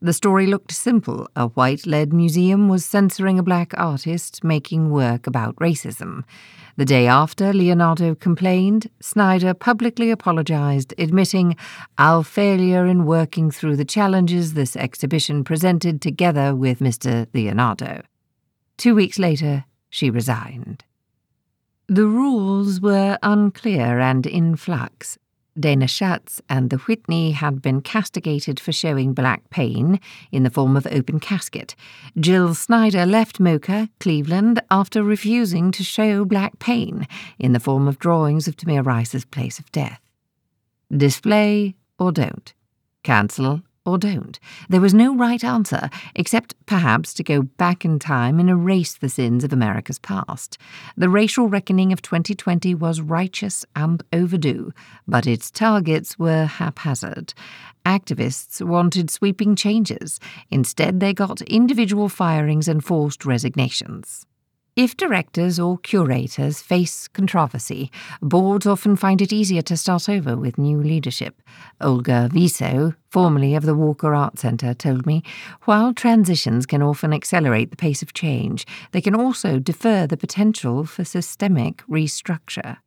[0.04, 1.28] The story looked simple.
[1.36, 6.24] A white led museum was censoring a black artist making work about racism.
[6.76, 11.54] The day after Leonardo complained, Snyder publicly apologized, admitting
[11.98, 17.28] our failure in working through the challenges this exhibition presented together with Mr.
[17.32, 18.02] Leonardo.
[18.78, 20.82] Two weeks later, she resigned.
[21.86, 25.16] The rules were unclear and in flux.
[25.58, 30.00] Dana Schutz and the Whitney had been castigated for showing black pain
[30.30, 31.74] in the form of open casket.
[32.18, 37.06] Jill Snyder left MoCA, Cleveland, after refusing to show black pain
[37.38, 40.00] in the form of drawings of Tamir Rice's place of death.
[40.90, 42.54] Display or don't.
[43.02, 44.38] Cancel or don't.
[44.68, 49.08] There was no right answer, except perhaps to go back in time and erase the
[49.08, 50.58] sins of America's past.
[50.96, 54.72] The racial reckoning of 2020 was righteous and overdue,
[55.06, 57.34] but its targets were haphazard.
[57.84, 60.20] Activists wanted sweeping changes.
[60.50, 64.26] Instead, they got individual firings and forced resignations.
[64.74, 67.90] If directors or curators face controversy,
[68.22, 71.42] boards often find it easier to start over with new leadership.
[71.78, 75.22] Olga Viso, formerly of the Walker Art Centre, told me
[75.64, 80.86] while transitions can often accelerate the pace of change, they can also defer the potential
[80.86, 82.78] for systemic restructure.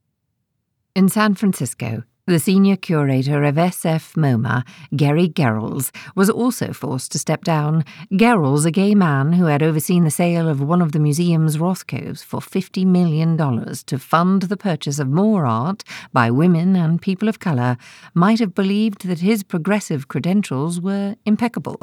[0.96, 4.64] In San Francisco, the senior curator of SF MoMA,
[4.96, 7.86] Gary Garrels, was also forced to step down.
[8.14, 12.26] Garrels, a gay man who had overseen the sale of one of the museum's Rothkos
[12.26, 17.40] for $50 million to fund the purchase of more art by women and people of
[17.40, 17.78] colour,
[18.16, 21.80] might have believed that his progressive credentials were impeccable.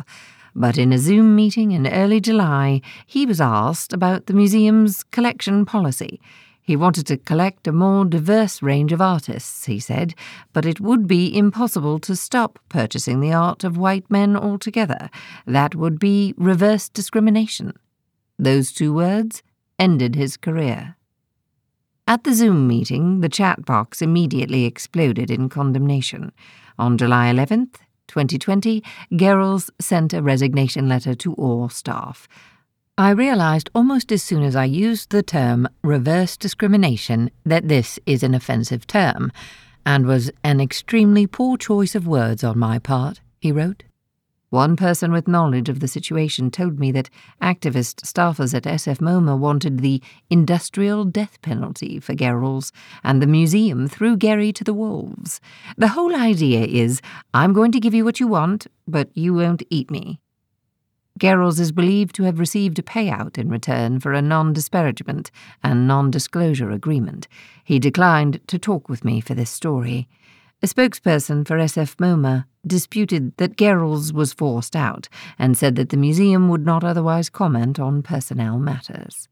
[0.56, 5.64] But in a Zoom meeting in early July, he was asked about the museum's collection
[5.64, 6.20] policy.
[6.64, 10.14] He wanted to collect a more diverse range of artists, he said,
[10.52, 15.10] but it would be impossible to stop purchasing the art of white men altogether.
[15.44, 17.72] That would be reverse discrimination.
[18.38, 19.42] Those two words
[19.78, 20.96] ended his career.
[22.06, 26.32] At the Zoom meeting, the chat box immediately exploded in condemnation.
[26.78, 28.82] On July 11th, 2020,
[29.12, 32.28] Garrels sent a resignation letter to all staff.
[32.98, 38.22] I realized almost as soon as I used the term reverse discrimination that this is
[38.22, 39.32] an offensive term,
[39.86, 43.84] and was an extremely poor choice of words on my part, he wrote.
[44.50, 47.08] One person with knowledge of the situation told me that
[47.40, 52.72] activist staffers at SF MoMA wanted the industrial death penalty for Garrels,
[53.02, 55.40] and the museum threw Gary to the wolves.
[55.78, 57.00] The whole idea is
[57.32, 60.20] I'm going to give you what you want, but you won't eat me.
[61.22, 65.30] Garrels is believed to have received a payout in return for a non disparagement
[65.62, 67.28] and non disclosure agreement.
[67.62, 70.08] He declined to talk with me for this story.
[70.64, 75.08] A spokesperson for SF MoMA disputed that Garrels was forced out
[75.38, 79.28] and said that the museum would not otherwise comment on personnel matters.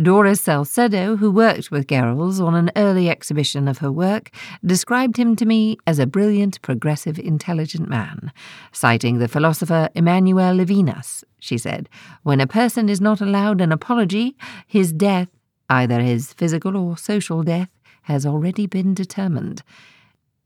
[0.00, 4.30] Doris Salcedo, who worked with Garrels on an early exhibition of her work,
[4.64, 8.32] described him to me as a brilliant, progressive, intelligent man.
[8.72, 11.90] Citing the philosopher Emmanuel Levinas, she said,
[12.22, 14.34] When a person is not allowed an apology,
[14.66, 15.28] his death,
[15.68, 17.68] either his physical or social death,
[18.04, 19.62] has already been determined.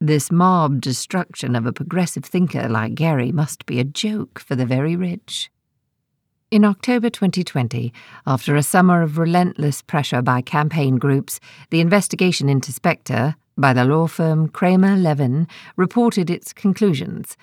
[0.01, 4.67] This mob destruction of a progressive thinker like Gary must be a joke for the
[4.67, 5.51] very rich.
[6.53, 7.93] In October 2020,
[8.25, 11.41] after a summer of relentless pressure by campaign groups,
[11.71, 17.37] the investigation into Spector by the law firm Kramer Levin reported its conclusions.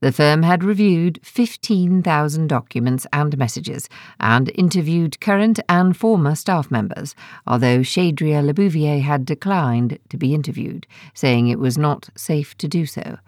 [0.00, 3.88] The firm had reviewed 15,000 documents and messages
[4.18, 7.14] and interviewed current and former staff members,
[7.46, 10.84] although Chaedria LaBouvier had declined to be interviewed,
[11.14, 13.18] saying it was not safe to do so.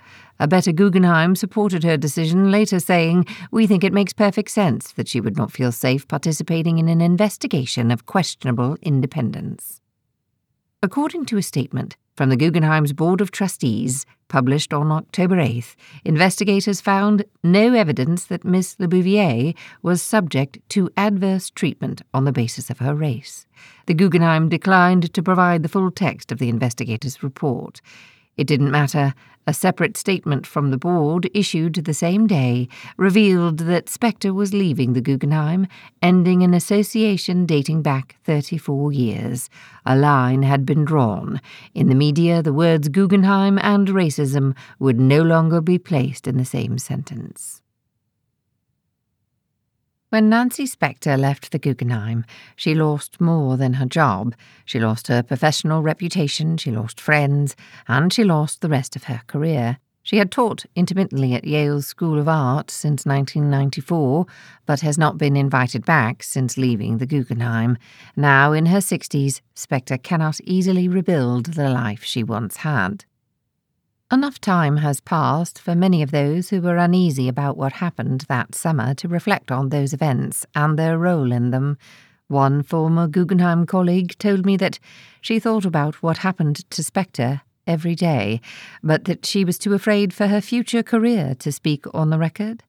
[0.40, 5.06] A Better Guggenheim supported her decision, later saying, We think it makes perfect sense that
[5.06, 9.82] she would not feel safe participating in an investigation of questionable independence.
[10.82, 15.76] According to a statement from the Guggenheim's Board of Trustees, published on October 8th,
[16.06, 22.70] investigators found no evidence that Miss LaBouvier was subject to adverse treatment on the basis
[22.70, 23.44] of her race.
[23.84, 27.82] The Guggenheim declined to provide the full text of the investigators' report.
[28.38, 29.12] It didn't matter.
[29.50, 34.92] A separate statement from the board, issued the same day, revealed that Spector was leaving
[34.92, 35.66] the Guggenheim,
[36.00, 39.50] ending an association dating back 34 years.
[39.84, 41.40] A line had been drawn.
[41.74, 46.44] In the media, the words Guggenheim and racism would no longer be placed in the
[46.44, 47.60] same sentence.
[50.10, 52.24] When Nancy Spector left the Guggenheim,
[52.56, 54.34] she lost more than her job.
[54.64, 57.54] She lost her professional reputation, she lost friends,
[57.86, 59.78] and she lost the rest of her career.
[60.02, 64.26] She had taught intermittently at Yale's School of Art since 1994,
[64.66, 67.78] but has not been invited back since leaving the Guggenheim.
[68.16, 73.04] Now, in her 60s, Spector cannot easily rebuild the life she once had.
[74.12, 78.56] Enough time has passed for many of those who were uneasy about what happened that
[78.56, 81.78] summer to reflect on those events and their role in them.
[82.26, 84.80] One former Guggenheim colleague told me that
[85.20, 88.40] she thought about what happened to Spector every day,
[88.82, 92.64] but that she was too afraid for her future career to speak on the record.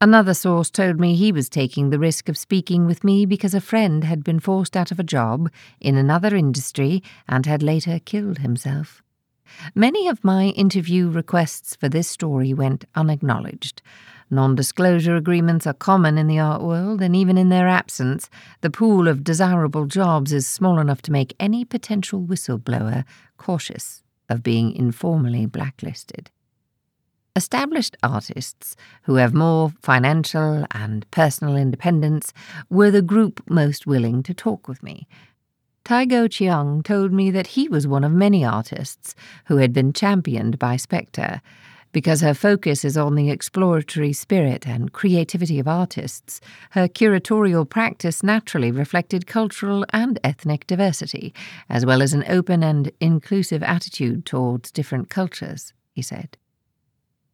[0.00, 3.60] Another source told me he was taking the risk of speaking with me because a
[3.60, 8.38] friend had been forced out of a job in another industry and had later killed
[8.38, 9.03] himself.
[9.74, 13.82] Many of my interview requests for this story went unacknowledged.
[14.30, 18.30] Non disclosure agreements are common in the art world, and even in their absence,
[18.62, 23.04] the pool of desirable jobs is small enough to make any potential whistleblower
[23.36, 26.30] cautious of being informally blacklisted.
[27.36, 32.32] Established artists who have more financial and personal independence
[32.70, 35.08] were the group most willing to talk with me.
[35.84, 39.14] Cai Guo-Qiang told me that he was one of many artists
[39.48, 41.42] who had been championed by Spector,
[41.92, 48.22] because her focus is on the exploratory spirit and creativity of artists, her curatorial practice
[48.22, 51.34] naturally reflected cultural and ethnic diversity,
[51.68, 56.38] as well as an open and inclusive attitude towards different cultures, he said.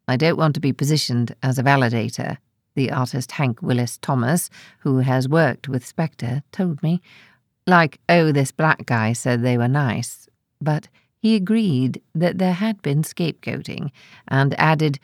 [0.09, 2.35] I don't want to be positioned as a validator,
[2.75, 4.49] the artist Hank Willis Thomas,
[4.79, 7.01] who has worked with Spector, told me.
[7.67, 10.27] Like, oh, this black guy said they were nice.
[10.59, 10.87] But
[11.19, 13.91] he agreed that there had been scapegoating
[14.27, 14.99] and added,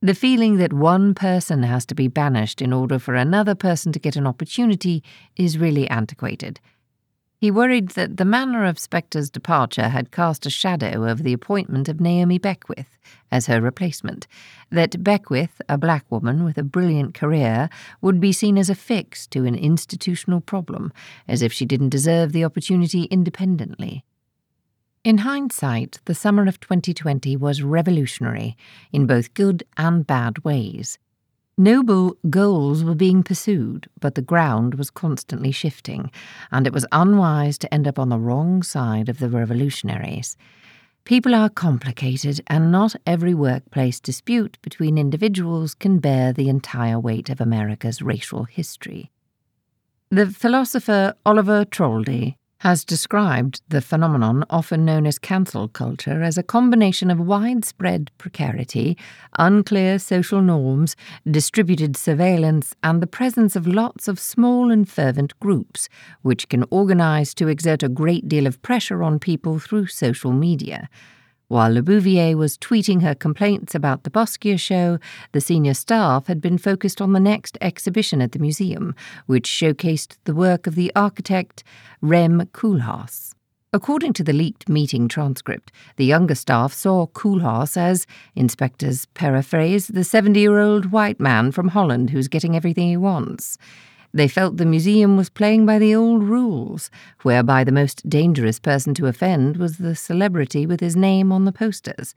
[0.00, 4.00] The feeling that one person has to be banished in order for another person to
[4.00, 5.02] get an opportunity
[5.36, 6.60] is really antiquated.
[7.42, 11.88] He worried that the manner of Spector's departure had cast a shadow over the appointment
[11.88, 12.96] of Naomi Beckwith
[13.32, 14.28] as her replacement,
[14.70, 17.68] that Beckwith, a black woman with a brilliant career,
[18.00, 20.92] would be seen as a fix to an institutional problem,
[21.26, 24.04] as if she didn't deserve the opportunity independently.
[25.02, 28.56] In hindsight, the summer of 2020 was revolutionary
[28.92, 30.96] in both good and bad ways.
[31.58, 36.10] Noble goals were being pursued, but the ground was constantly shifting,
[36.50, 40.36] and it was unwise to end up on the wrong side of the revolutionaries.
[41.04, 47.28] People are complicated, and not every workplace dispute between individuals can bear the entire weight
[47.28, 49.10] of America's racial history.
[50.10, 56.44] The philosopher Oliver Traldi has described the phenomenon often known as cancel culture as a
[56.44, 58.96] combination of widespread precarity,
[59.36, 60.94] unclear social norms,
[61.28, 65.88] distributed surveillance, and the presence of lots of small and fervent groups,
[66.22, 70.88] which can organize to exert a great deal of pressure on people through social media.
[71.52, 74.98] While LaBouvier was tweeting her complaints about the Basquiat show,
[75.32, 78.94] the senior staff had been focused on the next exhibition at the museum,
[79.26, 81.62] which showcased the work of the architect
[82.00, 83.34] Rem Koolhaas.
[83.70, 89.88] According to the leaked meeting transcript, the younger staff saw Koolhaas as, in Spector's paraphrase,
[89.88, 93.58] the 70 year old white man from Holland who's getting everything he wants.
[94.14, 96.90] They felt the museum was playing by the old rules,
[97.22, 101.52] whereby the most dangerous person to offend was the celebrity with his name on the
[101.52, 102.14] posters.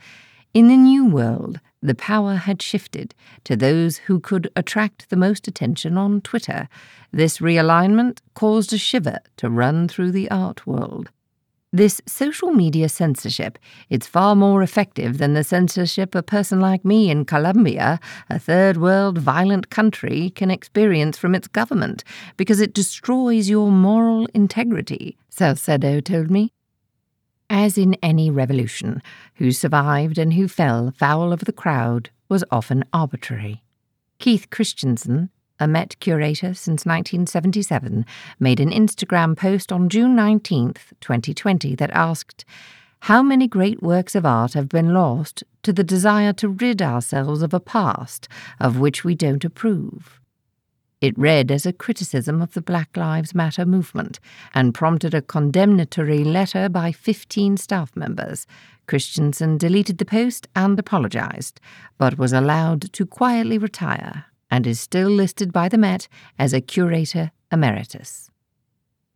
[0.53, 3.15] In the new world, the power had shifted
[3.45, 6.67] to those who could attract the most attention on Twitter.
[7.11, 11.11] This realignment caused a shiver to run through the art world.
[11.75, 13.59] This social media censorship,
[13.89, 17.99] it's far more effective than the censorship a person like me in Colombia,
[18.29, 22.05] a third world violent country, can experience from its government
[22.37, 26.53] because it destroys your moral integrity, Salcedo told me.
[27.49, 29.01] As in any revolution,
[29.33, 33.65] who survived and who fell foul of the crowd was often arbitrary.
[34.17, 35.29] Keith Christiansen,
[35.59, 38.05] a Met curator since 1977,
[38.39, 42.43] made an Instagram post on June 19, 2020, that asked,
[43.01, 47.41] How many great works of art have been lost to the desire to rid ourselves
[47.41, 48.27] of a past
[48.59, 50.19] of which we don't approve?
[50.99, 54.19] It read as a criticism of the Black Lives Matter movement
[54.53, 58.47] and prompted a condemnatory letter by 15 staff members.
[58.87, 61.59] Christiansen deleted the post and apologized,
[61.97, 66.61] but was allowed to quietly retire and is still listed by the Met as a
[66.61, 68.29] curator emeritus.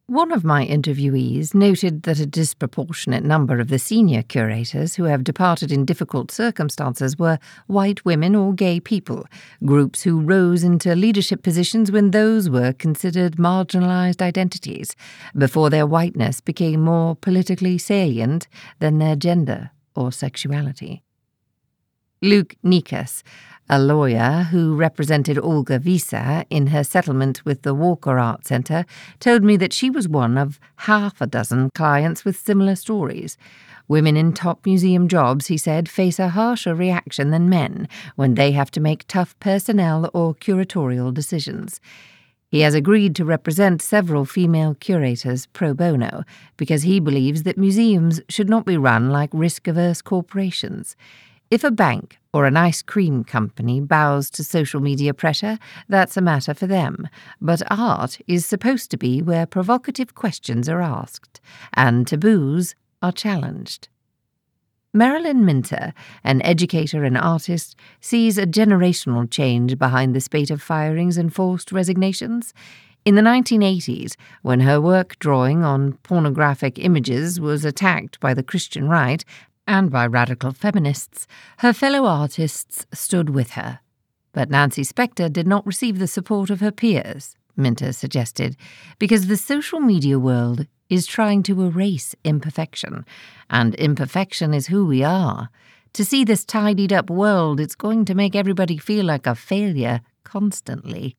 [0.09, 5.23] One of my interviewees noted that a disproportionate number of the senior curators who have
[5.23, 9.27] departed in difficult circumstances were white women or gay people,
[9.63, 14.95] groups who rose into leadership positions when those were considered marginalized identities,
[15.37, 18.47] before their whiteness became more politically salient
[18.79, 21.03] than their gender or sexuality.
[22.21, 23.23] Luke Nikas,
[23.69, 28.83] a lawyer who represented Olga Viso in her settlement with the Walker Art Centre,
[29.21, 33.37] told me that she was one of half a dozen clients with similar stories.
[33.87, 38.51] Women in top museum jobs, he said, face a harsher reaction than men when they
[38.51, 41.79] have to make tough personnel or curatorial decisions.
[42.49, 46.25] He has agreed to represent several female curators pro bono
[46.57, 50.97] because he believes that museums should not be run like risk averse corporations.
[51.51, 56.21] If a bank or an ice cream company bows to social media pressure, that's a
[56.21, 57.09] matter for them.
[57.41, 61.41] But art is supposed to be where provocative questions are asked
[61.73, 63.89] and taboos are challenged.
[64.93, 65.93] Marilyn Minter,
[66.23, 71.71] an educator and artist, sees a generational change behind the spate of firings and forced
[71.71, 72.53] resignations.
[73.05, 78.89] In the 1980s, when her work drawing on pornographic images was attacked by the Christian
[78.89, 79.23] right
[79.69, 81.27] and by radical feminists,
[81.59, 83.79] her fellow artists stood with her.
[84.33, 88.57] But Nancy Spector did not receive the support of her peers, Minter suggested,
[88.97, 93.05] because the social media world is trying to erase imperfection,
[93.51, 95.49] and imperfection is who we are.
[95.93, 100.01] To see this tidied up world, it's going to make everybody feel like a failure
[100.23, 101.15] constantly.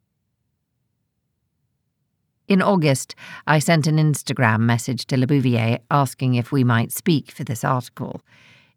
[2.51, 3.15] In August,
[3.47, 8.23] I sent an Instagram message to LaBouvier asking if we might speak for this article.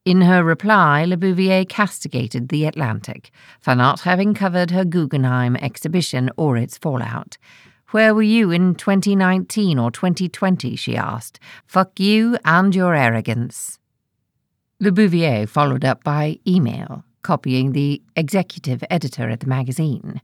[0.06, 6.56] In her reply, LaBouvier castigated The Atlantic for not having covered her Guggenheim exhibition or
[6.56, 7.40] its fallout.
[7.90, 10.76] Where were you in 2019 or 2020?
[10.76, 11.40] she asked.
[11.66, 13.80] Fuck you and your arrogance.
[14.84, 20.22] LaBouvier followed up by email, copying the executive editor at the magazine.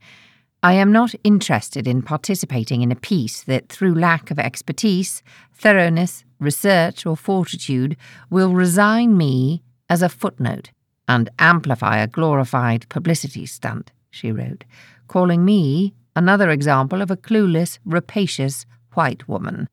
[0.61, 6.25] I am not interested in participating in a piece that, through lack of expertise, thoroughness,
[6.37, 7.95] research, or fortitude,
[8.29, 10.71] will resign me as a footnote
[11.07, 14.65] and amplify a glorified publicity stunt, she wrote,
[15.07, 19.69] calling me another example of a clueless, rapacious white woman.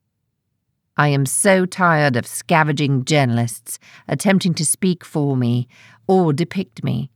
[0.96, 5.66] I am so tired of scavenging journalists attempting to speak for me
[6.06, 7.10] or depict me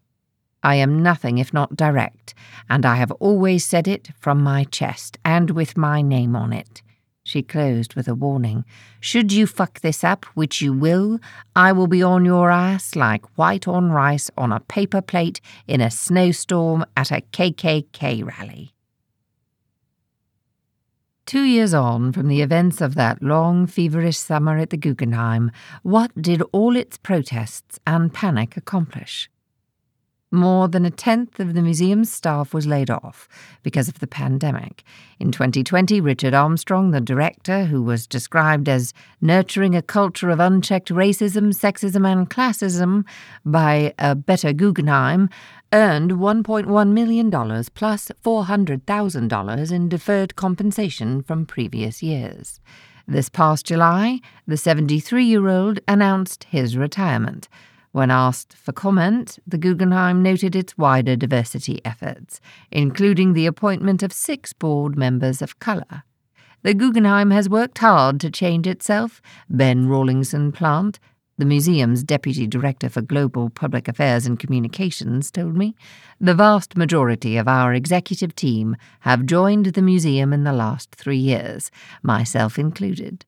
[0.63, 2.35] I am nothing if not direct,
[2.69, 6.83] and I have always said it from my chest and with my name on it.
[7.23, 8.65] She closed with a warning.
[8.99, 11.21] Should you fuck this up, which you will,
[11.55, 15.81] I will be on your ass like white on rice on a paper plate in
[15.81, 18.75] a snowstorm at a KKK rally.
[21.27, 25.53] Two years on from the events of that long, feverish summer at the Guggenheim,
[25.85, 29.31] what did all its protests and panic accomplish?
[30.33, 33.29] More than a tenth of the museum's staff was laid off
[33.65, 34.85] because of the pandemic.
[35.19, 40.91] In 2020, Richard Armstrong, the director, who was described as nurturing a culture of unchecked
[40.91, 43.05] racism, sexism, and classism
[43.45, 45.31] by a better Guggenheim,
[45.73, 47.31] earned $1.1 million
[47.75, 52.61] plus $400,000 in deferred compensation from previous years.
[53.09, 57.49] This past July, the 73 year old announced his retirement.
[57.93, 64.13] When asked for comment, the Guggenheim noted its wider diversity efforts, including the appointment of
[64.13, 66.05] six board members of colour.
[66.63, 71.01] The Guggenheim has worked hard to change itself, Ben Rawlingson Plant,
[71.41, 75.75] the museum's deputy director for global public affairs and communications, told me.
[76.21, 81.17] The vast majority of our executive team have joined the museum in the last three
[81.17, 81.71] years,
[82.03, 83.25] myself included.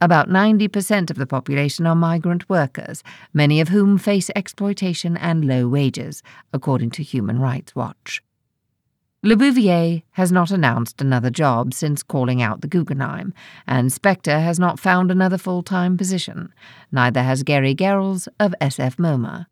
[0.03, 3.03] About 90% of the population are migrant workers,
[3.35, 6.23] many of whom face exploitation and low wages,
[6.55, 8.23] according to Human Rights Watch.
[9.23, 13.35] LaBouvier has not announced another job since calling out the Guggenheim,
[13.67, 16.55] and Spector has not found another full time position.
[16.91, 19.45] Neither has Gary Garrels of SF MoMA.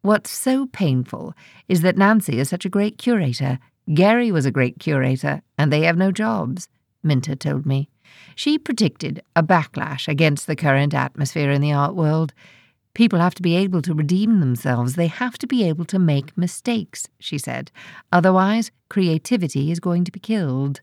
[0.00, 1.34] What's so painful
[1.68, 3.58] is that Nancy is such a great curator,
[3.92, 6.70] Gary was a great curator, and they have no jobs,
[7.02, 7.90] Minter told me.
[8.34, 12.32] She predicted a backlash against the current atmosphere in the art world.
[12.94, 14.94] People have to be able to redeem themselves.
[14.94, 17.70] They have to be able to make mistakes, she said.
[18.12, 20.80] Otherwise, creativity is going to be killed.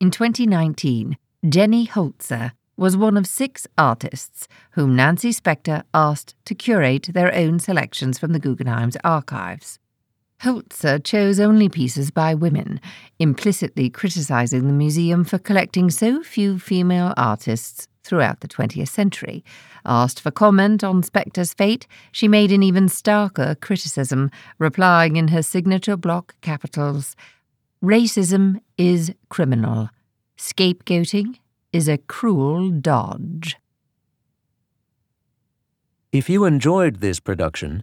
[0.00, 1.16] In 2019,
[1.48, 7.58] Jenny Holzer was one of six artists whom Nancy Spector asked to curate their own
[7.58, 9.78] selections from the Guggenheim's archives.
[10.44, 12.78] Holzer chose only pieces by women,
[13.18, 19.42] implicitly criticizing the museum for collecting so few female artists throughout the 20th century.
[19.86, 25.42] Asked for comment on Spector's fate, she made an even starker criticism, replying in her
[25.42, 27.16] signature block capitals
[27.82, 29.88] Racism is criminal.
[30.36, 31.38] Scapegoating
[31.72, 33.56] is a cruel dodge.
[36.12, 37.82] If you enjoyed this production,